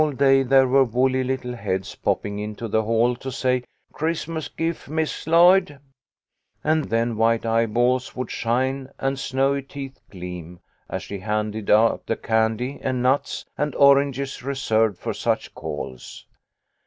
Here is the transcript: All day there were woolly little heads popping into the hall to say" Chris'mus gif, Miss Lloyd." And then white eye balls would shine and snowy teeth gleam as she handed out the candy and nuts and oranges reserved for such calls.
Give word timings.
All 0.01 0.13
day 0.13 0.41
there 0.41 0.67
were 0.67 0.83
woolly 0.83 1.23
little 1.23 1.55
heads 1.55 1.93
popping 1.93 2.39
into 2.39 2.67
the 2.67 2.81
hall 2.81 3.15
to 3.17 3.31
say" 3.31 3.61
Chris'mus 3.93 4.47
gif, 4.47 4.89
Miss 4.89 5.27
Lloyd." 5.27 5.77
And 6.63 6.85
then 6.85 7.17
white 7.17 7.45
eye 7.45 7.67
balls 7.67 8.15
would 8.15 8.31
shine 8.31 8.89
and 8.97 9.19
snowy 9.19 9.61
teeth 9.61 9.99
gleam 10.09 10.59
as 10.89 11.03
she 11.03 11.19
handed 11.19 11.69
out 11.69 12.07
the 12.07 12.15
candy 12.15 12.79
and 12.81 13.03
nuts 13.03 13.45
and 13.59 13.75
oranges 13.75 14.41
reserved 14.41 14.97
for 14.97 15.13
such 15.13 15.53
calls. 15.53 16.25